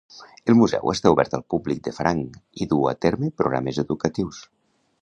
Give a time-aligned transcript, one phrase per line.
[0.51, 4.43] El museu està obert al públic de franc i duu a terme programes educatius.